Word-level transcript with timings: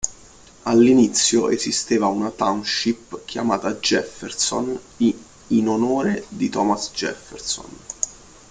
All'inizio 0.63 1.49
esisteva 1.49 2.07
una 2.07 2.31
Township 2.31 3.23
chiamata 3.23 3.75
Jefferson 3.75 4.75
in 4.97 5.67
onore 5.67 6.25
di 6.27 6.49
Thomas 6.49 6.89
Jefferson. 6.91 7.69